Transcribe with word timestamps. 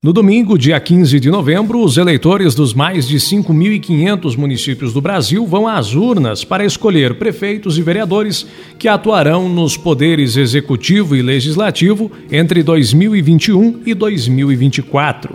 No 0.00 0.12
domingo, 0.12 0.56
dia 0.56 0.78
15 0.78 1.18
de 1.18 1.28
novembro, 1.28 1.82
os 1.82 1.96
eleitores 1.96 2.54
dos 2.54 2.72
mais 2.72 3.08
de 3.08 3.16
5.500 3.16 4.36
municípios 4.36 4.92
do 4.92 5.00
Brasil 5.00 5.44
vão 5.44 5.66
às 5.66 5.92
urnas 5.92 6.44
para 6.44 6.64
escolher 6.64 7.18
prefeitos 7.18 7.76
e 7.76 7.82
vereadores 7.82 8.46
que 8.78 8.86
atuarão 8.86 9.48
nos 9.48 9.76
poderes 9.76 10.36
executivo 10.36 11.16
e 11.16 11.20
legislativo 11.20 12.12
entre 12.30 12.62
2021 12.62 13.82
e 13.84 13.92
2024. 13.92 15.34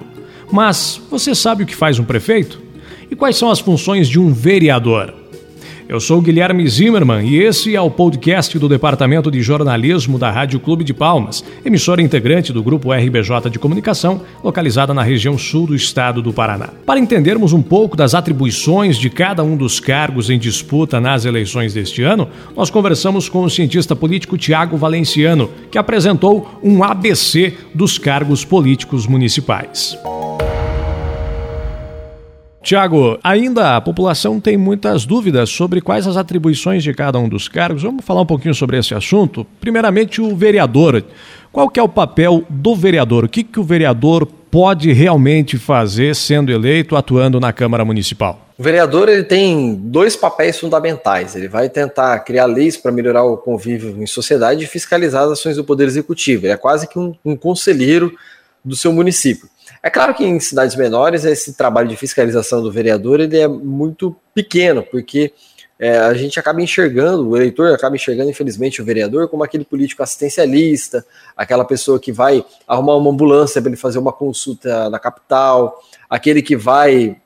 Mas 0.49 1.01
você 1.11 1.35
sabe 1.35 1.63
o 1.63 1.67
que 1.67 1.75
faz 1.75 1.99
um 1.99 2.05
prefeito? 2.05 2.61
E 3.11 3.17
quais 3.17 3.35
são 3.35 3.51
as 3.51 3.59
funções 3.59 4.07
de 4.07 4.17
um 4.17 4.31
vereador? 4.31 5.22
Eu 5.93 5.99
sou 5.99 6.19
Guilherme 6.19 6.67
Zimmermann 6.67 7.23
e 7.23 7.37
esse 7.37 7.75
é 7.75 7.79
o 7.79 7.91
podcast 7.91 8.57
do 8.57 8.67
Departamento 8.67 9.29
de 9.29 9.43
Jornalismo 9.43 10.17
da 10.17 10.31
Rádio 10.31 10.59
Clube 10.59 10.83
de 10.83 10.91
Palmas, 10.91 11.43
emissora 11.63 12.01
integrante 12.01 12.51
do 12.51 12.63
Grupo 12.63 12.91
RBJ 12.91 13.47
de 13.51 13.59
Comunicação, 13.59 14.21
localizada 14.43 14.91
na 14.91 15.03
região 15.03 15.37
sul 15.37 15.67
do 15.67 15.75
estado 15.75 16.19
do 16.19 16.33
Paraná. 16.33 16.69
Para 16.83 16.99
entendermos 16.99 17.53
um 17.53 17.61
pouco 17.61 17.95
das 17.95 18.15
atribuições 18.15 18.97
de 18.97 19.07
cada 19.07 19.43
um 19.43 19.55
dos 19.55 19.79
cargos 19.79 20.31
em 20.31 20.39
disputa 20.39 20.99
nas 20.99 21.25
eleições 21.25 21.75
deste 21.75 22.01
ano, 22.01 22.27
nós 22.55 22.71
conversamos 22.71 23.29
com 23.29 23.43
o 23.43 23.49
cientista 23.49 23.95
político 23.95 24.35
Tiago 24.35 24.75
Valenciano, 24.75 25.51
que 25.69 25.77
apresentou 25.77 26.59
um 26.63 26.83
ABC 26.83 27.53
dos 27.71 27.99
cargos 27.99 28.43
políticos 28.43 29.05
municipais. 29.05 29.95
Tiago, 32.63 33.19
ainda 33.21 33.75
a 33.75 33.81
população 33.81 34.39
tem 34.39 34.55
muitas 34.55 35.05
dúvidas 35.05 35.49
sobre 35.49 35.81
quais 35.81 36.07
as 36.07 36.15
atribuições 36.15 36.81
de 36.81 36.93
cada 36.93 37.19
um 37.19 37.27
dos 37.27 37.49
cargos. 37.49 37.83
Vamos 37.83 38.05
falar 38.05 38.21
um 38.21 38.25
pouquinho 38.25 38.55
sobre 38.55 38.77
esse 38.77 38.95
assunto. 38.95 39.45
Primeiramente, 39.59 40.21
o 40.21 40.33
vereador. 40.33 41.03
Qual 41.51 41.69
que 41.69 41.77
é 41.77 41.83
o 41.83 41.89
papel 41.89 42.45
do 42.49 42.73
vereador? 42.73 43.25
O 43.25 43.29
que, 43.29 43.43
que 43.43 43.59
o 43.59 43.63
vereador 43.63 44.25
pode 44.49 44.93
realmente 44.93 45.57
fazer 45.57 46.15
sendo 46.15 46.53
eleito, 46.53 46.95
atuando 46.95 47.37
na 47.37 47.51
Câmara 47.51 47.83
Municipal? 47.83 48.47
O 48.57 48.63
vereador 48.63 49.09
ele 49.09 49.23
tem 49.23 49.75
dois 49.75 50.15
papéis 50.15 50.57
fundamentais. 50.57 51.35
Ele 51.35 51.49
vai 51.49 51.67
tentar 51.67 52.17
criar 52.19 52.45
leis 52.45 52.77
para 52.77 52.93
melhorar 52.93 53.25
o 53.25 53.35
convívio 53.35 54.01
em 54.01 54.07
sociedade 54.07 54.63
e 54.63 54.67
fiscalizar 54.67 55.23
as 55.25 55.31
ações 55.31 55.57
do 55.57 55.65
Poder 55.65 55.85
Executivo. 55.85 56.45
Ele 56.45 56.53
é 56.53 56.57
quase 56.57 56.87
que 56.87 56.97
um, 56.97 57.13
um 57.25 57.35
conselheiro 57.35 58.13
do 58.63 58.75
seu 58.75 58.93
município. 58.93 59.49
É 59.85 59.89
claro 59.89 60.13
que 60.13 60.23
em 60.23 60.39
cidades 60.39 60.77
menores 60.77 61.25
esse 61.25 61.55
trabalho 61.55 61.89
de 61.89 61.97
fiscalização 61.97 62.63
do 62.63 62.71
vereador 62.71 63.19
ele 63.19 63.37
é 63.37 63.49
muito 63.49 64.15
pequeno, 64.33 64.81
porque 64.81 65.33
é, 65.77 65.97
a 65.97 66.13
gente 66.13 66.39
acaba 66.39 66.61
enxergando, 66.61 67.27
o 67.27 67.35
eleitor 67.35 67.73
acaba 67.73 67.93
enxergando, 67.93 68.29
infelizmente, 68.29 68.81
o 68.81 68.85
vereador 68.85 69.27
como 69.27 69.43
aquele 69.43 69.65
político 69.65 70.01
assistencialista, 70.01 71.05
aquela 71.35 71.65
pessoa 71.65 71.99
que 71.99 72.13
vai 72.13 72.45
arrumar 72.65 72.95
uma 72.95 73.11
ambulância 73.11 73.61
para 73.61 73.69
ele 73.69 73.77
fazer 73.77 73.99
uma 73.99 74.13
consulta 74.13 74.89
na 74.89 74.97
capital, 74.97 75.77
aquele 76.09 76.41
que 76.41 76.55
vai 76.55 77.17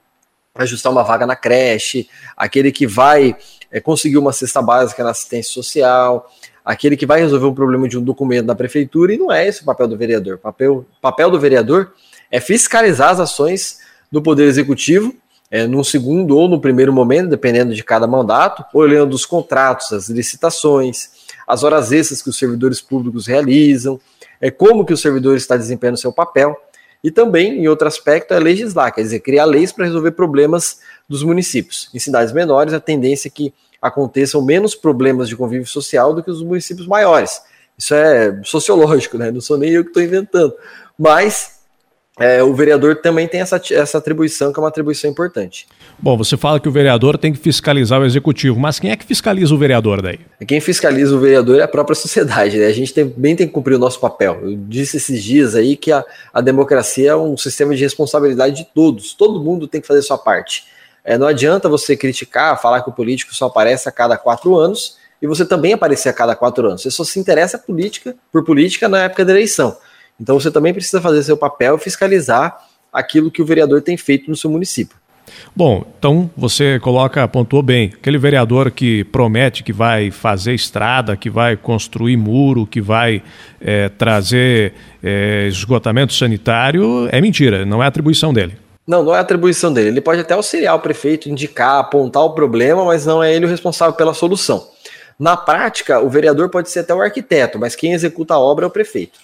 ajustar 0.56 0.92
uma 0.92 1.04
vaga 1.04 1.28
na 1.28 1.36
creche, 1.36 2.10
aquele 2.36 2.72
que 2.72 2.88
vai 2.88 3.36
é, 3.72 3.80
conseguir 3.80 4.18
uma 4.18 4.34
cesta 4.34 4.64
básica 4.64 5.04
na 5.04 5.12
assistência 5.12 5.54
social, 5.54 6.28
aquele 6.66 6.98
que 6.98 7.06
vai 7.06 7.20
resolver 7.20 7.46
um 7.46 7.54
problema 7.54 7.88
de 7.88 8.00
um 8.00 8.04
documento 8.04 8.48
da 8.48 8.56
prefeitura, 8.56 9.14
e 9.14 9.18
não 9.20 9.32
é 9.32 9.48
esse 9.48 9.62
o 9.62 9.66
papel 9.66 9.88
do 9.88 9.96
vereador. 9.96 10.36
O 10.36 10.40
papel, 10.40 10.86
papel 11.00 11.30
do 11.30 11.40
vereador 11.40 11.94
é 12.32 12.40
fiscalizar 12.40 13.12
as 13.12 13.20
ações 13.20 13.80
do 14.12 14.22
Poder 14.22 14.46
Executivo, 14.46 15.14
é, 15.50 15.66
num 15.66 15.84
segundo 15.84 16.38
ou 16.38 16.48
no 16.48 16.60
primeiro 16.60 16.92
momento, 16.92 17.30
dependendo 17.30 17.74
de 17.74 17.84
cada 17.84 18.06
mandato, 18.06 18.66
olhando 18.74 19.14
os 19.14 19.26
contratos, 19.26 19.94
as 19.94 20.10
licitações, 20.10 21.10
as 21.48 21.64
horas 21.64 21.92
extras 21.92 22.22
que 22.22 22.30
os 22.30 22.38
servidores 22.38 22.82
públicos 22.82 23.28
realizam, 23.28 24.00
é, 24.42 24.52
como 24.52 24.86
que 24.86 24.94
o 24.94 24.98
servidor 24.98 25.38
está 25.38 25.56
desempenhando 25.56 25.98
seu 25.98 26.12
papel, 26.12 26.56
e 27.04 27.12
também, 27.12 27.60
em 27.60 27.68
outro 27.68 27.88
aspecto, 27.88 28.34
é 28.34 28.40
legislar, 28.40 28.94
quer 28.94 29.02
dizer, 29.02 29.20
criar 29.20 29.46
leis 29.46 29.72
para 29.72 29.86
resolver 29.86 30.12
problemas 30.12 30.80
dos 31.08 31.24
municípios. 31.24 31.90
Em 31.94 32.00
cidades 32.00 32.34
menores, 32.34 32.74
a 32.74 32.80
tendência 32.80 33.30
é 33.30 33.32
que 33.32 33.54
aconteçam 33.82 34.44
menos 34.44 34.76
problemas 34.76 35.30
de 35.30 35.36
convívio 35.36 35.68
social 35.68 36.14
do 36.14 36.24
que 36.24 36.32
os 36.32 36.42
municípios 36.42 36.88
maiores. 36.88 37.42
Isso 37.78 37.94
é 37.94 38.42
sociológico, 38.44 39.18
né? 39.18 39.32
Não 39.32 39.40
sou 39.40 39.58
nem 39.58 39.70
eu 39.70 39.84
que 39.84 39.92
estou 39.92 40.02
inventando. 40.02 40.54
Mas 40.98 41.57
é, 42.20 42.42
o 42.42 42.54
vereador 42.54 42.96
também 42.96 43.28
tem 43.28 43.42
essa, 43.42 43.62
essa 43.72 43.98
atribuição, 44.00 44.52
que 44.52 44.60
é 44.60 44.62
uma 44.62 44.70
atribuição 44.70 45.10
importante. 45.10 45.68
Bom, 46.00 46.18
você 46.18 46.36
fala 46.36 46.60
que 46.60 46.68
o 46.68 46.72
vereador 46.72 47.18
tem 47.18 47.32
que 47.32 47.40
fiscalizar 47.40 48.02
o 48.02 48.06
executivo, 48.06 48.60
mas 48.60 48.80
quem 48.80 48.92
é 48.92 48.96
que 48.96 49.06
fiscaliza 49.06 49.54
o 49.54 49.58
vereador 49.58 50.02
daí? 50.02 50.20
Quem 50.48 50.60
fiscaliza 50.60 51.16
o 51.16 51.20
vereador 51.20 51.60
é 51.60 51.64
a 51.64 51.68
própria 51.68 51.96
sociedade, 51.96 52.58
né? 52.58 52.66
A 52.66 52.74
gente 52.74 52.94
também 52.94 53.36
tem 53.36 53.48
que 53.48 53.54
cumprir 53.54 53.76
o 53.76 53.80
nosso 53.80 54.00
papel. 54.00 54.40
Eu 54.42 54.56
disse 54.56 54.98
esses 54.98 55.24
dias 55.24 55.56
aí 55.56 55.76
que 55.76 55.92
a, 55.92 56.04
a 56.34 56.42
democracia 56.42 57.12
é 57.12 57.16
um 57.16 57.38
sistema 57.38 57.76
de 57.76 57.84
responsabilidade 57.84 58.56
de 58.56 58.66
todos, 58.66 59.14
todo 59.14 59.44
mundo 59.44 59.68
tem 59.68 59.80
que 59.80 59.88
fazer 59.88 60.02
sua 60.02 60.18
parte. 60.18 60.66
É, 61.04 61.18
não 61.18 61.28
adianta 61.28 61.70
você 61.70 61.96
criticar, 61.96 62.60
falar 62.62 62.82
que 62.82 62.90
o 62.90 62.94
político 62.94 63.34
só 63.34 63.46
aparece 63.46 63.88
a 63.88 63.92
cada 63.92 64.18
quatro 64.18 64.58
anos 64.58 64.98
e 65.22 65.28
você 65.28 65.46
também 65.46 65.74
aparecer 65.74 66.10
a 66.10 66.14
cada 66.14 66.36
quatro 66.36 66.68
anos. 66.68 66.82
Você 66.82 66.92
só 66.92 67.04
se 67.04 67.20
interessa 67.20 67.58
política, 67.58 68.16
por 68.32 68.44
política 68.44 68.90
na 68.90 69.04
época 69.04 69.24
da 69.24 69.32
eleição. 69.32 69.78
Então 70.20 70.40
você 70.40 70.52
também 70.52 70.74
precisa 70.74 71.02
fazer 71.02 71.24
seu 71.24 71.38
papel 71.38 71.76
e 71.76 71.80
fiscalizar 71.80 72.58
aquilo 72.92 73.32
que 73.32 73.42
o 73.42 73.46
vereador 73.46 73.82
tem 73.82 73.98
feito 73.98 74.30
no 74.30 74.36
seu 74.36 74.50
município. 74.50 74.98
Bom, 75.56 75.86
então 75.98 76.30
você 76.38 76.80
coloca, 76.80 77.28
pontuou 77.28 77.62
bem, 77.62 77.92
aquele 77.94 78.18
vereador 78.18 78.72
que 78.72 79.04
promete 79.06 79.64
que 79.64 79.74
vai 79.74 80.10
fazer 80.10 80.54
estrada, 80.54 81.18
que 81.18 81.30
vai 81.30 81.58
construir 81.58 82.16
muro, 82.16 82.66
que 82.66 82.80
vai 82.80 83.22
é, 83.60 83.90
trazer 83.90 84.74
é, 85.04 85.48
esgotamento 85.48 86.14
sanitário, 86.14 87.10
é 87.12 87.20
mentira, 87.20 87.66
não 87.66 87.84
é 87.84 87.88
atribuição 87.88 88.34
dele. 88.34 88.58
Não, 88.88 89.04
não 89.04 89.14
é 89.14 89.20
atribuição 89.20 89.74
dele. 89.74 89.90
Ele 89.90 90.02
pode 90.02 90.22
até 90.22 90.34
auxiliar 90.34 90.74
o 90.76 90.80
prefeito, 90.80 91.28
indicar, 91.28 91.80
apontar 91.80 92.24
o 92.24 92.30
problema, 92.30 92.86
mas 92.86 93.06
não 93.06 93.22
é 93.22 93.34
ele 93.36 93.46
o 93.46 93.50
responsável 93.50 93.94
pela 93.94 94.14
solução. 94.14 94.66
Na 95.20 95.36
prática, 95.36 96.00
o 96.00 96.10
vereador 96.10 96.50
pode 96.50 96.70
ser 96.70 96.80
até 96.80 96.94
o 96.94 97.02
arquiteto, 97.02 97.60
mas 97.60 97.76
quem 97.76 97.92
executa 97.92 98.36
a 98.36 98.40
obra 98.40 98.66
é 98.66 98.68
o 98.68 98.72
prefeito. 98.72 99.20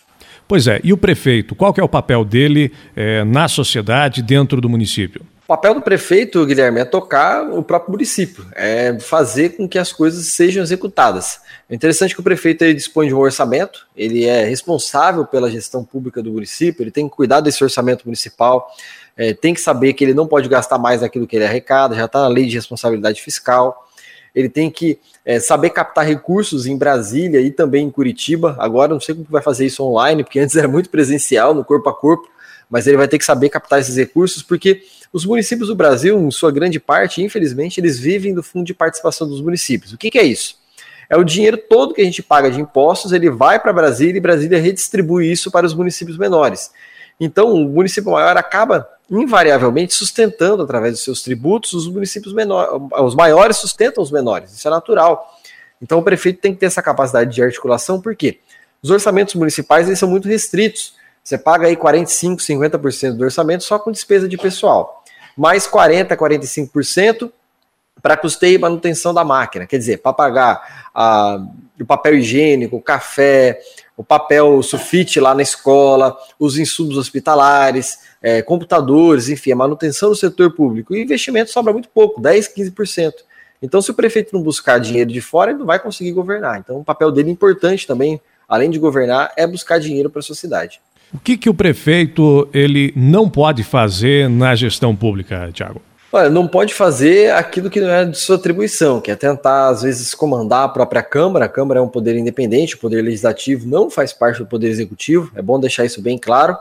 Pois 0.48 0.68
é, 0.68 0.80
e 0.84 0.92
o 0.94 0.98
prefeito, 0.98 1.56
qual 1.56 1.74
que 1.74 1.80
é 1.80 1.84
o 1.84 1.90
papel 1.90 2.24
dele 2.26 2.72
é, 2.96 3.24
na 3.24 3.48
sociedade, 3.48 4.22
dentro 4.22 4.60
do 4.60 4.70
município? 4.70 5.22
O 5.44 5.48
papel 5.48 5.74
do 5.74 5.82
prefeito, 5.82 6.46
Guilherme, 6.46 6.80
é 6.80 6.86
tocar 6.86 7.44
o 7.44 7.62
próprio 7.62 7.92
município, 7.92 8.46
é 8.56 8.98
fazer 9.00 9.58
com 9.58 9.68
que 9.68 9.78
as 9.78 9.92
coisas 9.92 10.28
sejam 10.28 10.64
executadas. 10.64 11.42
É 11.70 11.76
interessante 11.76 12.14
que 12.14 12.22
o 12.22 12.24
prefeito 12.24 12.64
ele 12.64 12.74
dispõe 12.74 13.08
de 13.08 13.14
um 13.14 13.20
orçamento, 13.20 13.86
ele 13.96 14.26
é 14.26 14.46
responsável 14.46 15.26
pela 15.26 15.52
gestão 15.52 15.84
pública 15.84 16.24
do 16.24 16.32
município, 16.32 16.82
ele 16.82 16.92
tem 16.92 17.10
que 17.10 17.16
cuidar 17.16 17.42
desse 17.42 17.62
orçamento 17.62 18.06
municipal, 18.06 18.72
é, 19.18 19.34
tem 19.34 19.54
que 19.54 19.60
saber 19.60 19.92
que 19.94 20.06
ele 20.06 20.14
não 20.14 20.26
pode 20.26 20.48
gastar 20.48 20.78
mais 20.78 21.02
daquilo 21.02 21.28
que 21.28 21.36
ele 21.36 21.46
arrecada, 21.46 21.94
já 21.94 22.06
está 22.06 22.22
na 22.22 22.30
lei 22.30 22.46
de 22.46 22.56
responsabilidade 22.56 23.22
fiscal 23.22 23.86
ele 24.34 24.50
tem 24.50 24.70
que 24.70 25.00
é, 25.26 25.40
saber 25.40 25.70
captar 25.70 26.06
recursos 26.06 26.66
em 26.66 26.78
Brasília 26.78 27.40
e 27.40 27.52
também 27.52 27.86
em 27.86 27.92
Curitiba. 27.92 28.56
Agora 28.60 28.94
não 28.94 29.00
sei 29.00 29.16
como 29.16 29.28
vai 29.30 29.42
fazer 29.42 29.66
isso 29.66 29.84
online, 29.84 30.24
porque 30.24 30.40
antes 30.42 30.56
era 30.56 30.68
muito 30.68 30.90
presencial, 30.90 31.54
no 31.54 31.64
corpo 31.64 31.90
a 31.90 31.94
corpo, 31.94 32.28
mas 32.70 32.88
ele 32.88 32.98
vai 32.98 33.08
ter 33.08 33.18
que 33.18 33.26
saber 33.26 33.50
captar 33.50 33.80
esses 33.80 33.96
recursos, 33.96 34.42
porque 34.42 34.84
os 35.12 35.26
municípios 35.26 35.68
do 35.68 35.76
Brasil, 35.76 36.20
em 36.20 36.32
sua 36.32 36.52
grande 36.52 36.80
parte, 36.80 37.22
infelizmente, 37.22 37.80
eles 37.80 38.00
vivem 38.00 38.34
do 38.34 38.42
fundo 38.42 38.66
de 38.66 38.74
participação 38.74 39.28
dos 39.28 39.42
municípios. 39.42 39.94
O 39.94 39.98
que, 39.98 40.10
que 40.10 40.18
é 40.18 40.24
isso? 40.24 40.58
É 41.10 41.16
o 41.16 41.24
dinheiro 41.24 41.58
todo 41.58 41.94
que 41.94 42.02
a 42.02 42.06
gente 42.06 42.24
paga 42.24 42.50
de 42.50 42.60
impostos, 42.60 43.12
ele 43.12 43.30
vai 43.30 43.60
para 43.60 43.72
Brasília 43.72 44.18
e 44.18 44.22
Brasília 44.22 44.60
redistribui 44.60 45.32
isso 45.32 45.52
para 45.52 45.66
os 45.66 45.74
municípios 45.74 46.18
menores. 46.18 46.72
Então, 47.20 47.54
o 47.54 47.70
município 47.70 48.12
maior 48.12 48.36
acaba 48.38 48.88
invariavelmente 49.10 49.94
sustentando 49.94 50.64
através 50.64 50.94
dos 50.94 51.04
seus 51.04 51.22
tributos 51.22 51.74
os 51.74 51.88
municípios 51.88 52.34
menores, 52.34 52.72
os 53.00 53.16
maiores 53.16 53.58
sustentam 53.58 54.04
os 54.04 54.12
menores, 54.12 54.54
isso 54.54 54.68
é 54.68 54.72
natural. 54.72 55.38
Então 55.82 56.00
o 56.00 56.04
prefeito 56.04 56.40
tem 56.40 56.54
que 56.54 56.60
ter 56.60 56.68
essa 56.68 56.82
capacidade 56.82 57.34
de 57.34 57.44
articulação, 57.44 58.00
porque 58.02 58.40
os 58.82 58.90
orçamentos 58.90 59.36
municipais 59.36 59.88
eles 59.88 60.00
são 60.00 60.10
muito 60.10 60.28
restritos. 60.28 60.96
Você 61.24 61.38
paga 61.38 61.68
aí 61.68 61.76
45, 61.76 62.42
50% 62.42 63.14
do 63.14 63.24
orçamento 63.24 63.64
só 63.64 63.78
com 63.78 63.92
despesa 63.92 64.28
de 64.28 64.38
pessoal, 64.38 65.04
mais 65.38 65.68
40, 65.68 66.16
45% 66.16 67.32
para 68.04 68.18
custeio 68.18 68.56
e 68.56 68.58
manutenção 68.58 69.14
da 69.14 69.24
máquina. 69.24 69.66
Quer 69.66 69.78
dizer, 69.78 69.98
para 70.00 70.12
pagar 70.12 70.90
a, 70.94 71.42
o 71.80 71.86
papel 71.86 72.16
higiênico, 72.16 72.76
o 72.76 72.82
café, 72.82 73.62
o 73.96 74.04
papel 74.04 74.62
sulfite 74.62 75.22
lá 75.22 75.34
na 75.34 75.42
escola, 75.42 76.16
os 76.38 76.58
insumos 76.58 76.98
hospitalares, 76.98 78.00
é, 78.22 78.42
computadores, 78.42 79.30
enfim, 79.30 79.54
a 79.54 79.56
manutenção 79.56 80.10
do 80.10 80.16
setor 80.18 80.52
público. 80.52 80.94
E 80.94 81.02
investimento 81.02 81.50
sobra 81.50 81.72
muito 81.72 81.88
pouco, 81.88 82.20
10, 82.20 82.54
15%. 82.54 83.14
Então, 83.62 83.82
se 83.82 83.90
o 83.90 83.94
prefeito 83.94 84.36
não 84.36 84.44
buscar 84.44 84.80
dinheiro 84.80 85.10
de 85.10 85.22
fora, 85.22 85.52
ele 85.52 85.60
não 85.60 85.66
vai 85.66 85.80
conseguir 85.80 86.12
governar. 86.12 86.60
Então, 86.60 86.82
o 86.82 86.84
papel 86.84 87.10
dele 87.10 87.30
é 87.30 87.32
importante 87.32 87.88
também, 87.88 88.20
além 88.50 88.70
de 88.70 88.78
governar, 88.78 89.32
é 89.38 89.48
buscar 89.48 89.80
dinheiro 89.80 90.10
para 90.10 90.20
a 90.20 90.24
sociedade. 90.24 90.82
O 91.14 91.20
que, 91.20 91.38
que 91.38 91.50
o 91.50 91.54
prefeito 91.54 92.50
ele 92.54 92.92
não 92.98 93.30
pode 93.30 93.64
fazer 93.64 94.30
na 94.30 94.54
gestão 94.56 94.94
pública, 94.94 95.50
Tiago? 95.54 95.82
Olha, 96.16 96.30
não 96.30 96.48
pode 96.48 96.76
fazer 96.76 97.32
aquilo 97.32 97.72
que 97.72 97.82
não 97.82 97.90
é 97.90 98.06
de 98.06 98.16
sua 98.20 98.36
atribuição, 98.36 99.02
que 99.02 99.10
é 99.10 99.16
tentar, 99.16 99.70
às 99.70 99.82
vezes, 99.82 100.14
comandar 100.14 100.66
a 100.66 100.70
própria 100.70 101.02
Câmara. 101.02 101.46
A 101.46 101.50
Câmara 101.50 101.80
é 101.80 101.82
um 101.82 101.88
poder 101.88 102.16
independente, 102.16 102.76
o 102.76 102.78
poder 102.78 103.02
legislativo 103.02 103.68
não 103.68 103.90
faz 103.90 104.14
parte 104.14 104.38
do 104.38 104.46
poder 104.46 104.68
executivo, 104.68 105.32
é 105.36 105.42
bom 105.42 105.60
deixar 105.60 105.86
isso 105.86 106.04
bem 106.04 106.20
claro. 106.20 106.56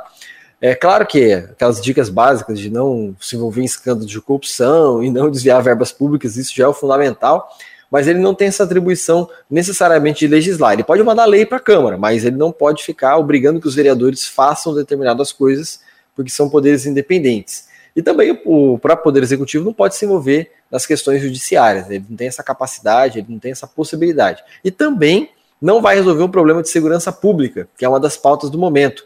É 0.59 0.75
claro 0.75 1.07
que 1.07 1.35
aquelas 1.35 1.83
dicas 1.83 2.09
básicas 2.09 2.59
de 2.59 2.71
não 2.71 3.15
se 3.21 3.37
envolver 3.37 3.61
em 3.61 3.67
escândalos 3.67 4.11
de 4.11 4.19
corrupção 4.23 5.05
e 5.05 5.11
não 5.11 5.31
desviar 5.31 5.63
verbas 5.63 5.93
públicas, 5.93 6.39
isso 6.39 6.55
já 6.57 6.65
é 6.65 6.69
o 6.69 6.73
fundamental, 6.73 7.51
mas 7.91 8.09
ele 8.09 8.21
não 8.21 8.35
tem 8.35 8.49
essa 8.49 8.65
atribuição 8.65 9.29
necessariamente 9.51 10.21
de 10.21 10.29
legislar. 10.29 10.73
Ele 10.73 10.83
pode 10.83 11.03
mandar 11.03 11.27
lei 11.27 11.45
para 11.45 11.59
a 11.59 11.61
Câmara, 11.61 11.99
mas 11.99 12.25
ele 12.25 12.37
não 12.37 12.53
pode 12.53 12.83
ficar 12.83 13.19
obrigando 13.19 13.61
que 13.61 13.69
os 13.69 13.75
vereadores 13.75 14.27
façam 14.27 14.75
determinadas 14.75 15.31
coisas, 15.31 15.81
porque 16.17 16.31
são 16.31 16.49
poderes 16.49 16.87
independentes. 16.87 17.71
E 17.95 18.03
também 18.03 18.41
o 18.45 18.79
próprio 18.79 19.05
Poder 19.05 19.23
Executivo 19.23 19.65
não 19.65 19.73
pode 19.73 19.97
se 19.97 20.05
envolver 20.05 20.51
nas 20.71 20.87
questões 20.87 21.21
judiciárias, 21.21 21.91
ele 21.91 22.05
não 22.09 22.17
tem 22.17 22.29
essa 22.29 22.43
capacidade, 22.43 23.19
ele 23.19 23.27
não 23.29 23.39
tem 23.39 23.53
essa 23.53 23.67
possibilidade. 23.67 24.43
E 24.65 24.71
também 24.71 25.31
não 25.61 25.81
vai 25.81 25.95
resolver 25.95 26.23
um 26.23 26.31
problema 26.31 26.63
de 26.63 26.71
segurança 26.71 27.13
pública, 27.13 27.69
que 27.77 27.85
é 27.85 27.89
uma 27.89 28.01
das 28.01 28.17
pautas 28.17 28.51
do 28.51 28.59
momento. 28.59 29.05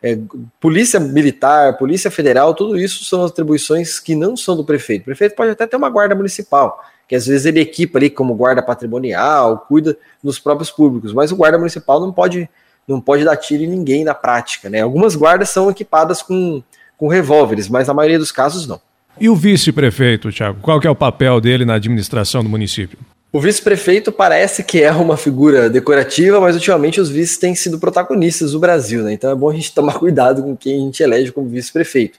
É, 0.00 0.16
polícia 0.60 1.00
militar, 1.00 1.76
polícia 1.76 2.10
federal, 2.10 2.54
tudo 2.54 2.78
isso 2.78 3.04
são 3.04 3.24
atribuições 3.24 3.98
que 3.98 4.14
não 4.14 4.36
são 4.36 4.56
do 4.56 4.64
prefeito. 4.64 5.02
O 5.02 5.06
prefeito 5.06 5.34
pode 5.34 5.50
até 5.50 5.66
ter 5.66 5.76
uma 5.76 5.90
guarda 5.90 6.14
municipal, 6.14 6.82
que 7.08 7.16
às 7.16 7.26
vezes 7.26 7.44
ele 7.44 7.60
equipa 7.60 7.98
ali 7.98 8.08
como 8.08 8.34
guarda 8.34 8.62
patrimonial, 8.62 9.66
cuida 9.66 9.98
dos 10.22 10.38
próprios 10.38 10.70
públicos, 10.70 11.12
mas 11.12 11.32
o 11.32 11.36
guarda 11.36 11.58
municipal 11.58 12.00
não 12.00 12.12
pode 12.12 12.48
não 12.86 13.02
pode 13.02 13.22
dar 13.22 13.36
tiro 13.36 13.62
em 13.62 13.66
ninguém 13.66 14.02
na 14.02 14.14
prática, 14.14 14.70
né? 14.70 14.80
Algumas 14.80 15.14
guardas 15.14 15.50
são 15.50 15.70
equipadas 15.70 16.22
com, 16.22 16.62
com 16.98 17.08
revólveres, 17.08 17.68
mas 17.68 17.88
na 17.88 17.94
maioria 17.94 18.18
dos 18.18 18.30
casos 18.30 18.66
não. 18.66 18.78
E 19.18 19.28
o 19.28 19.34
vice-prefeito, 19.34 20.30
Tiago, 20.30 20.60
qual 20.60 20.80
é 20.84 20.90
o 20.90 20.94
papel 20.94 21.40
dele 21.40 21.64
na 21.64 21.74
administração 21.74 22.42
do 22.42 22.48
município? 22.48 22.98
O 23.32 23.40
vice-prefeito 23.40 24.10
parece 24.10 24.62
que 24.62 24.82
é 24.82 24.90
uma 24.90 25.16
figura 25.16 25.68
decorativa, 25.68 26.40
mas 26.40 26.54
ultimamente 26.54 27.00
os 27.00 27.08
vices 27.08 27.36
têm 27.36 27.54
sido 27.54 27.78
protagonistas 27.78 28.52
do 28.52 28.58
Brasil, 28.58 29.02
né? 29.02 29.12
Então 29.12 29.30
é 29.30 29.34
bom 29.34 29.50
a 29.50 29.54
gente 29.54 29.74
tomar 29.74 29.94
cuidado 29.98 30.42
com 30.42 30.56
quem 30.56 30.76
a 30.76 30.80
gente 30.80 31.02
elege 31.02 31.32
como 31.32 31.48
vice-prefeito. 31.48 32.18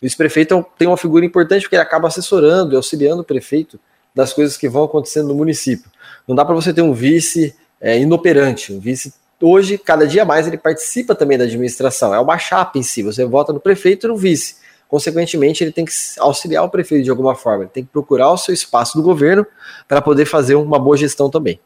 O 0.00 0.02
vice-prefeito 0.02 0.64
tem 0.76 0.88
uma 0.88 0.96
figura 0.96 1.24
importante 1.24 1.62
porque 1.62 1.76
ele 1.76 1.82
acaba 1.82 2.08
assessorando 2.08 2.72
e 2.72 2.76
auxiliando 2.76 3.22
o 3.22 3.24
prefeito 3.24 3.78
das 4.14 4.32
coisas 4.32 4.56
que 4.56 4.68
vão 4.68 4.84
acontecendo 4.84 5.28
no 5.28 5.34
município. 5.34 5.90
Não 6.26 6.34
dá 6.34 6.44
para 6.44 6.54
você 6.54 6.72
ter 6.72 6.82
um 6.82 6.92
vice 6.92 7.54
é, 7.80 7.98
inoperante. 7.98 8.72
Um 8.72 8.80
vice, 8.80 9.12
hoje, 9.40 9.78
cada 9.78 10.06
dia 10.06 10.24
mais, 10.24 10.46
ele 10.46 10.58
participa 10.58 11.14
também 11.14 11.38
da 11.38 11.44
administração. 11.44 12.14
É 12.14 12.20
uma 12.20 12.38
chapa 12.38 12.78
em 12.78 12.82
si. 12.82 13.02
Você 13.02 13.24
vota 13.24 13.52
no 13.52 13.60
prefeito 13.60 14.06
e 14.06 14.08
no 14.08 14.16
vice 14.16 14.56
consequentemente, 14.88 15.62
ele 15.62 15.70
tem 15.70 15.84
que 15.84 15.92
auxiliar 16.18 16.64
o 16.64 16.70
prefeito 16.70 17.04
de 17.04 17.10
alguma 17.10 17.34
forma, 17.34 17.64
ele 17.64 17.70
tem 17.70 17.84
que 17.84 17.90
procurar 17.90 18.32
o 18.32 18.38
seu 18.38 18.54
espaço 18.54 18.96
do 18.96 19.02
governo 19.02 19.46
para 19.86 20.00
poder 20.00 20.24
fazer 20.24 20.54
uma 20.54 20.78
boa 20.78 20.96
gestão 20.96 21.28
também. 21.30 21.60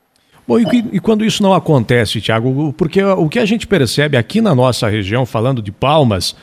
Bom, 0.47 0.59
e, 0.59 0.65
e, 0.93 0.99
quando 0.99 1.25
isso 1.25 1.41
não 1.41 1.55
acontece, 1.55 2.21
Tiago, 2.21 2.75
porque 2.77 3.01
o 3.01 3.29
que 3.29 3.39
a 3.39 3.45
gente 3.45 3.65
percebe 3.65 4.17
aqui 4.17 4.41
na 4.41 4.53
nossa 4.53 4.89
região, 4.89 5.25
falando 5.25 5.63
de 5.63 5.71
Palmas, 5.71 6.35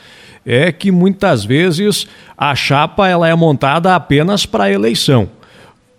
é 0.44 0.72
que 0.72 0.90
muitas 0.90 1.44
vezes 1.44 2.06
a 2.36 2.54
chapa 2.54 3.06
ela 3.06 3.28
é 3.28 3.34
montada 3.34 3.94
apenas 3.94 4.46
para 4.46 4.64
a 4.64 4.72
eleição. 4.72 5.28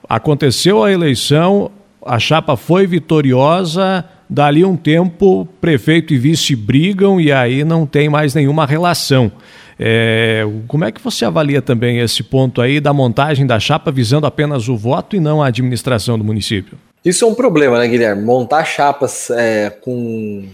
Aconteceu 0.10 0.84
a 0.84 0.92
eleição, 0.92 1.70
a 2.04 2.18
chapa 2.18 2.58
foi 2.58 2.88
vitoriosa, 2.88 4.04
dali 4.32 4.64
um 4.64 4.78
tempo 4.78 5.46
prefeito 5.60 6.14
e 6.14 6.18
vice 6.18 6.56
brigam 6.56 7.20
e 7.20 7.34
aí 7.34 7.66
não 7.66 7.86
tem 7.86 8.08
mais 8.08 8.34
nenhuma 8.34 8.66
relação. 8.66 9.30
É, 9.78 10.48
como 10.68 10.86
é 10.86 10.92
que 10.92 11.02
você 11.02 11.26
avalia 11.26 11.62
também 11.62 12.00
esse 12.00 12.24
ponto 12.24 12.62
aí 12.62 12.80
da 12.80 12.94
montagem 12.94 13.46
da 13.46 13.60
chapa 13.60 13.92
visando 13.92 14.26
apenas 14.26 14.70
o 14.70 14.78
voto 14.78 15.18
e 15.18 15.20
não 15.20 15.44
a 15.44 15.48
administração 15.48 16.18
do 16.18 16.24
município? 16.24 16.78
Isso 17.04 17.26
é 17.26 17.28
um 17.28 17.34
problema, 17.36 17.78
né, 17.78 17.88
Guilherme? 17.88 18.24
Montar 18.24 18.64
chapas 18.64 19.30
é, 19.32 19.70
com 19.70 20.48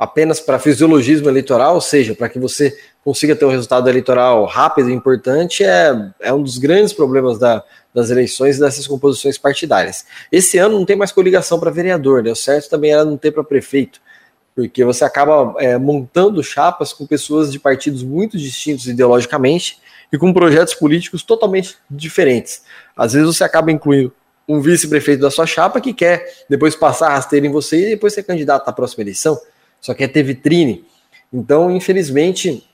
apenas 0.00 0.40
para 0.40 0.58
fisiologismo 0.58 1.28
eleitoral, 1.28 1.74
ou 1.74 1.80
seja, 1.80 2.14
para 2.14 2.30
que 2.30 2.38
você 2.38 2.74
consiga 3.04 3.36
ter 3.36 3.44
um 3.44 3.50
resultado 3.50 3.86
eleitoral 3.86 4.46
rápido 4.46 4.88
e 4.88 4.94
importante, 4.94 5.62
é, 5.62 5.94
é 6.20 6.32
um 6.32 6.42
dos 6.42 6.56
grandes 6.56 6.94
problemas 6.94 7.38
da, 7.38 7.62
das 7.94 8.08
eleições 8.08 8.56
e 8.56 8.60
dessas 8.60 8.86
composições 8.86 9.36
partidárias. 9.36 10.06
Esse 10.32 10.56
ano 10.56 10.78
não 10.78 10.86
tem 10.86 10.96
mais 10.96 11.12
coligação 11.12 11.60
para 11.60 11.70
vereador, 11.70 12.22
né? 12.22 12.32
O 12.32 12.36
certo 12.36 12.70
também 12.70 12.92
era 12.92 13.04
não 13.04 13.18
ter 13.18 13.30
para 13.30 13.44
prefeito 13.44 14.00
porque 14.54 14.84
você 14.84 15.04
acaba 15.04 15.54
é, 15.58 15.78
montando 15.78 16.42
chapas 16.42 16.92
com 16.92 17.06
pessoas 17.06 17.52
de 17.52 17.58
partidos 17.58 18.02
muito 18.02 18.36
distintos 18.36 18.86
ideologicamente 18.86 19.78
e 20.12 20.18
com 20.18 20.32
projetos 20.32 20.74
políticos 20.74 21.22
totalmente 21.22 21.76
diferentes. 21.88 22.62
Às 22.96 23.12
vezes 23.12 23.26
você 23.26 23.44
acaba 23.44 23.70
incluindo 23.70 24.12
um 24.48 24.60
vice-prefeito 24.60 25.22
da 25.22 25.30
sua 25.30 25.46
chapa 25.46 25.80
que 25.80 25.94
quer 25.94 26.44
depois 26.48 26.74
passar 26.74 27.10
rasteiro 27.10 27.46
em 27.46 27.50
você 27.50 27.86
e 27.86 27.90
depois 27.90 28.12
ser 28.12 28.24
candidato 28.24 28.68
à 28.68 28.72
próxima 28.72 29.04
eleição, 29.04 29.40
só 29.80 29.94
quer 29.94 30.08
ter 30.08 30.22
vitrine. 30.22 30.84
Então, 31.32 31.70
infelizmente, 31.70 32.64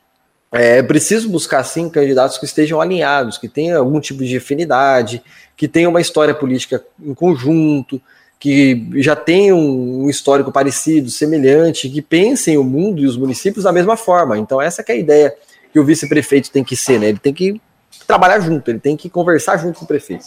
é 0.52 0.82
preciso 0.82 1.28
buscar 1.28 1.62
sim 1.64 1.88
candidatos 1.88 2.38
que 2.38 2.44
estejam 2.44 2.80
alinhados, 2.80 3.38
que 3.38 3.48
tenham 3.48 3.78
algum 3.78 4.00
tipo 4.00 4.24
de 4.24 4.36
afinidade, 4.36 5.22
que 5.56 5.68
tenham 5.68 5.90
uma 5.90 6.00
história 6.00 6.34
política 6.34 6.82
em 7.00 7.14
conjunto, 7.14 8.00
que 8.38 8.86
já 8.96 9.16
tem 9.16 9.52
um 9.52 10.08
histórico 10.08 10.52
parecido, 10.52 11.10
semelhante, 11.10 11.88
que 11.88 12.02
pensem 12.02 12.58
o 12.58 12.64
mundo 12.64 13.00
e 13.00 13.06
os 13.06 13.16
municípios 13.16 13.64
da 13.64 13.72
mesma 13.72 13.96
forma. 13.96 14.38
Então 14.38 14.60
essa 14.60 14.84
é 14.86 14.92
a 14.92 14.96
ideia 14.96 15.34
que 15.72 15.80
o 15.80 15.84
vice-prefeito 15.84 16.50
tem 16.50 16.62
que 16.62 16.76
ser, 16.76 17.00
né? 17.00 17.08
Ele 17.08 17.18
tem 17.18 17.32
que 17.34 17.60
trabalhar 18.06 18.40
junto, 18.40 18.70
ele 18.70 18.78
tem 18.78 18.96
que 18.96 19.08
conversar 19.08 19.56
junto 19.56 19.78
com 19.78 19.84
o 19.84 19.88
prefeito. 19.88 20.24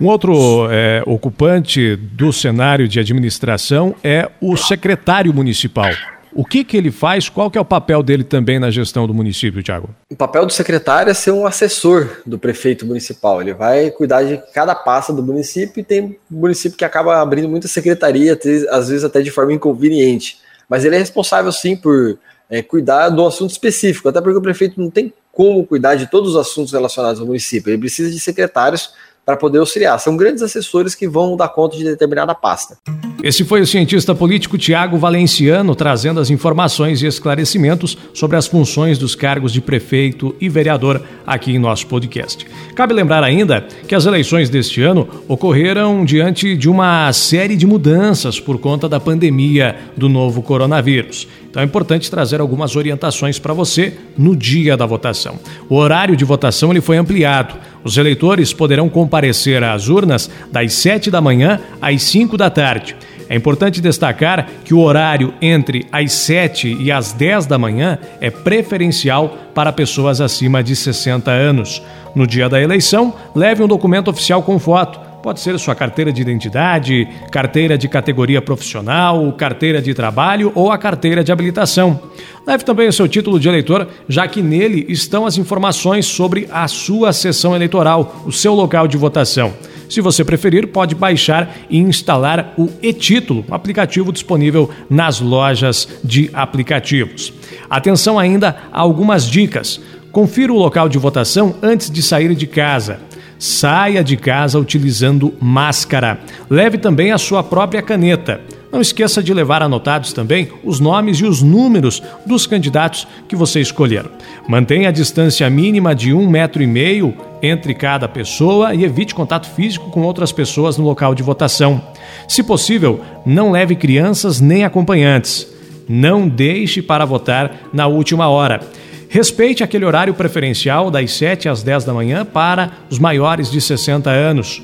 Um 0.00 0.06
outro 0.06 0.68
é, 0.70 1.02
ocupante 1.06 1.96
do 1.96 2.32
cenário 2.32 2.86
de 2.86 3.00
administração 3.00 3.94
é 4.04 4.30
o 4.40 4.56
secretário 4.56 5.32
municipal. 5.32 5.90
O 6.34 6.44
que, 6.44 6.62
que 6.62 6.76
ele 6.76 6.90
faz? 6.90 7.30
Qual 7.30 7.50
que 7.50 7.56
é 7.56 7.60
o 7.60 7.64
papel 7.64 8.02
dele 8.02 8.22
também 8.22 8.58
na 8.58 8.70
gestão 8.70 9.06
do 9.06 9.14
município, 9.14 9.62
Tiago? 9.62 9.88
O 10.10 10.14
papel 10.14 10.44
do 10.44 10.52
secretário 10.52 11.10
é 11.10 11.14
ser 11.14 11.30
um 11.30 11.46
assessor 11.46 12.18
do 12.26 12.38
prefeito 12.38 12.84
municipal. 12.84 13.40
Ele 13.40 13.54
vai 13.54 13.90
cuidar 13.90 14.22
de 14.22 14.38
cada 14.52 14.74
pasta 14.74 15.14
do 15.14 15.22
município 15.22 15.80
e 15.80 15.84
tem 15.84 16.18
município 16.30 16.76
que 16.76 16.84
acaba 16.84 17.22
abrindo 17.22 17.48
muita 17.48 17.68
secretaria, 17.68 18.38
às 18.68 18.90
vezes 18.90 19.02
até 19.02 19.22
de 19.22 19.30
forma 19.30 19.54
inconveniente. 19.54 20.36
Mas 20.68 20.84
ele 20.84 20.96
é 20.96 20.98
responsável 20.98 21.50
sim 21.50 21.74
por 21.74 22.18
é, 22.50 22.62
cuidar 22.62 23.08
do 23.08 23.26
assunto 23.26 23.52
específico, 23.52 24.10
até 24.10 24.20
porque 24.20 24.36
o 24.36 24.42
prefeito 24.42 24.78
não 24.78 24.90
tem 24.90 25.14
como 25.32 25.66
cuidar 25.66 25.94
de 25.94 26.10
todos 26.10 26.30
os 26.30 26.36
assuntos 26.36 26.72
relacionados 26.72 27.18
ao 27.18 27.26
município. 27.26 27.70
Ele 27.70 27.78
precisa 27.78 28.10
de 28.10 28.20
secretários 28.20 28.92
para 29.26 29.36
poder 29.36 29.58
auxiliar. 29.58 29.98
São 29.98 30.16
grandes 30.16 30.40
assessores 30.40 30.94
que 30.94 31.08
vão 31.08 31.36
dar 31.36 31.48
conta 31.48 31.76
de 31.76 31.82
determinada 31.82 32.32
pasta. 32.32 32.78
Esse 33.24 33.44
foi 33.44 33.60
o 33.60 33.66
cientista 33.66 34.14
político 34.14 34.56
Tiago 34.56 34.96
Valenciano 34.98 35.74
trazendo 35.74 36.20
as 36.20 36.30
informações 36.30 37.02
e 37.02 37.06
esclarecimentos 37.06 37.98
sobre 38.14 38.36
as 38.36 38.46
funções 38.46 38.98
dos 38.98 39.16
cargos 39.16 39.52
de 39.52 39.60
prefeito 39.60 40.36
e 40.40 40.48
vereador 40.48 41.02
aqui 41.26 41.50
em 41.50 41.58
nosso 41.58 41.88
podcast. 41.88 42.46
Cabe 42.76 42.94
lembrar 42.94 43.24
ainda 43.24 43.66
que 43.88 43.96
as 43.96 44.06
eleições 44.06 44.48
deste 44.48 44.80
ano 44.80 45.08
ocorreram 45.26 46.04
diante 46.04 46.56
de 46.56 46.68
uma 46.68 47.12
série 47.12 47.56
de 47.56 47.66
mudanças 47.66 48.38
por 48.38 48.58
conta 48.58 48.88
da 48.88 49.00
pandemia 49.00 49.74
do 49.96 50.08
novo 50.08 50.40
coronavírus. 50.40 51.26
Então 51.50 51.62
é 51.62 51.66
importante 51.66 52.10
trazer 52.10 52.38
algumas 52.38 52.76
orientações 52.76 53.38
para 53.38 53.54
você 53.54 53.94
no 54.16 54.36
dia 54.36 54.76
da 54.76 54.84
votação. 54.84 55.36
O 55.70 55.76
horário 55.76 56.14
de 56.14 56.24
votação 56.24 56.70
ele 56.70 56.82
foi 56.82 56.98
ampliado. 56.98 57.56
Os 57.86 57.96
eleitores 57.96 58.52
poderão 58.52 58.88
comparecer 58.88 59.62
às 59.62 59.88
urnas 59.88 60.28
das 60.50 60.72
7 60.72 61.08
da 61.08 61.20
manhã 61.20 61.60
às 61.80 62.02
5 62.02 62.36
da 62.36 62.50
tarde. 62.50 62.96
É 63.28 63.36
importante 63.36 63.80
destacar 63.80 64.48
que 64.64 64.74
o 64.74 64.80
horário 64.80 65.32
entre 65.40 65.86
as 65.92 66.10
7 66.10 66.78
e 66.80 66.90
as 66.90 67.12
10 67.12 67.46
da 67.46 67.56
manhã 67.56 67.96
é 68.20 68.28
preferencial 68.28 69.38
para 69.54 69.72
pessoas 69.72 70.20
acima 70.20 70.64
de 70.64 70.74
60 70.74 71.30
anos. 71.30 71.80
No 72.12 72.26
dia 72.26 72.48
da 72.48 72.60
eleição, 72.60 73.14
leve 73.36 73.62
um 73.62 73.68
documento 73.68 74.08
oficial 74.08 74.42
com 74.42 74.58
foto 74.58 75.05
Pode 75.26 75.40
ser 75.40 75.58
sua 75.58 75.74
carteira 75.74 76.12
de 76.12 76.22
identidade, 76.22 77.08
carteira 77.32 77.76
de 77.76 77.88
categoria 77.88 78.40
profissional, 78.40 79.32
carteira 79.32 79.82
de 79.82 79.92
trabalho 79.92 80.52
ou 80.54 80.70
a 80.70 80.78
carteira 80.78 81.24
de 81.24 81.32
habilitação. 81.32 82.00
Leve 82.46 82.62
também 82.62 82.86
o 82.86 82.92
seu 82.92 83.08
título 83.08 83.40
de 83.40 83.48
eleitor, 83.48 83.88
já 84.08 84.28
que 84.28 84.40
nele 84.40 84.86
estão 84.88 85.26
as 85.26 85.36
informações 85.36 86.06
sobre 86.06 86.46
a 86.48 86.68
sua 86.68 87.12
sessão 87.12 87.56
eleitoral, 87.56 88.22
o 88.24 88.30
seu 88.30 88.54
local 88.54 88.86
de 88.86 88.96
votação. 88.96 89.52
Se 89.88 90.00
você 90.00 90.24
preferir, 90.24 90.68
pode 90.68 90.94
baixar 90.94 91.56
e 91.68 91.76
instalar 91.76 92.54
o 92.56 92.70
e-título, 92.80 93.44
aplicativo 93.50 94.12
disponível 94.12 94.70
nas 94.88 95.18
lojas 95.20 95.88
de 96.04 96.30
aplicativos. 96.32 97.32
Atenção 97.68 98.16
ainda 98.16 98.56
a 98.72 98.80
algumas 98.80 99.28
dicas. 99.28 99.80
Confira 100.12 100.52
o 100.52 100.56
local 100.56 100.88
de 100.88 100.98
votação 100.98 101.56
antes 101.60 101.90
de 101.90 102.00
sair 102.00 102.32
de 102.32 102.46
casa. 102.46 103.00
Saia 103.38 104.02
de 104.02 104.16
casa 104.16 104.58
utilizando 104.58 105.34
máscara. 105.40 106.20
Leve 106.48 106.78
também 106.78 107.12
a 107.12 107.18
sua 107.18 107.42
própria 107.42 107.82
caneta. 107.82 108.40
Não 108.72 108.80
esqueça 108.80 109.22
de 109.22 109.32
levar 109.32 109.62
anotados 109.62 110.12
também 110.12 110.48
os 110.64 110.80
nomes 110.80 111.18
e 111.18 111.24
os 111.24 111.42
números 111.42 112.02
dos 112.26 112.46
candidatos 112.46 113.06
que 113.28 113.36
você 113.36 113.60
escolher. 113.60 114.04
Mantenha 114.48 114.88
a 114.88 114.92
distância 114.92 115.48
mínima 115.48 115.94
de 115.94 116.12
um 116.12 116.28
metro 116.28 116.62
e 116.62 116.66
meio 116.66 117.14
entre 117.42 117.74
cada 117.74 118.08
pessoa 118.08 118.74
e 118.74 118.84
evite 118.84 119.14
contato 119.14 119.48
físico 119.48 119.90
com 119.90 120.02
outras 120.02 120.32
pessoas 120.32 120.76
no 120.76 120.84
local 120.84 121.14
de 121.14 121.22
votação. 121.22 121.80
Se 122.28 122.42
possível, 122.42 123.00
não 123.24 123.50
leve 123.50 123.76
crianças 123.76 124.40
nem 124.40 124.64
acompanhantes. 124.64 125.46
Não 125.88 126.28
deixe 126.28 126.82
para 126.82 127.04
votar 127.04 127.68
na 127.72 127.86
última 127.86 128.28
hora. 128.28 128.60
Respeite 129.08 129.62
aquele 129.62 129.84
horário 129.84 130.14
preferencial 130.14 130.90
das 130.90 131.12
7 131.12 131.48
às 131.48 131.62
10 131.62 131.84
da 131.84 131.94
manhã 131.94 132.24
para 132.24 132.72
os 132.90 132.98
maiores 132.98 133.50
de 133.50 133.60
60 133.60 134.10
anos. 134.10 134.62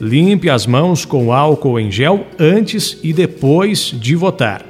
Limpe 0.00 0.48
as 0.48 0.66
mãos 0.66 1.04
com 1.04 1.32
álcool 1.32 1.78
em 1.78 1.90
gel 1.90 2.26
antes 2.38 2.98
e 3.02 3.12
depois 3.12 3.92
de 3.92 4.14
votar. 4.14 4.64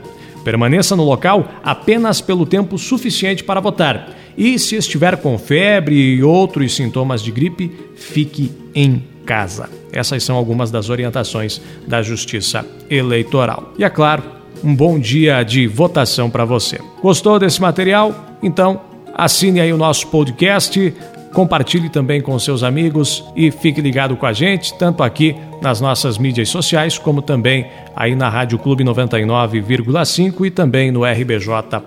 Permaneça 0.45 0.97
no 0.97 1.05
local 1.05 1.49
apenas 1.63 2.21
pelo 2.21 2.47
tempo 2.47 2.79
suficiente 2.79 3.45
para 3.45 3.61
votar. 3.61 4.17
E 4.37 4.59
se 4.59 4.75
estiver 4.75 5.19
com 5.19 5.39
febre 5.39 5.95
e 5.95 6.23
outros 6.23 6.75
sintomas 6.75 7.23
de 7.23 7.31
gripe, 7.31 7.71
fique 7.95 8.51
em 8.75 9.05
casa. 9.27 9.69
Essas 9.93 10.25
são 10.25 10.37
algumas 10.37 10.71
das 10.71 10.89
orientações 10.89 11.61
da 11.87 12.03
Justiça 12.03 12.65
Eleitoral. 12.89 13.75
E 13.79 13.85
é 13.85 13.91
claro, 13.91 14.23
um 14.65 14.75
bom 14.75 14.99
dia 14.99 15.43
de 15.43 15.67
votação 15.67 16.31
para 16.31 16.45
você. 16.45 16.81
Gostou 17.03 17.39
desse 17.39 17.61
material? 17.61 18.39
Então, 18.43 18.81
assine 19.25 19.61
aí 19.61 19.73
o 19.73 19.77
nosso 19.77 20.07
podcast 20.09 20.95
compartilhe 21.33 21.89
também 21.89 22.21
com 22.21 22.37
seus 22.39 22.63
amigos 22.63 23.25
e 23.37 23.51
fique 23.51 23.81
ligado 23.81 24.17
com 24.17 24.27
a 24.27 24.33
gente, 24.33 24.77
tanto 24.77 25.03
aqui 25.03 25.37
nas 25.63 25.81
nossas 25.81 26.19
mídias 26.19 26.49
sociais, 26.49 26.99
como 26.99 27.23
também 27.23 27.67
aí 27.95 28.15
na 28.15 28.29
Rádio 28.29 28.59
Clube 28.59 28.83
99,5 28.83 30.47
e 30.47 30.51
também 30.51 30.91
no 30.91 31.05
rbj.com.br. 31.05 31.83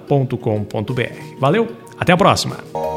Valeu, 1.40 1.68
até 2.00 2.14
a 2.14 2.18
próxima! 2.18 2.93